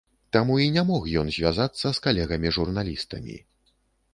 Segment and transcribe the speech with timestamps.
[0.35, 3.35] Таму і не мог ён звязацца з калегамі журналістамі.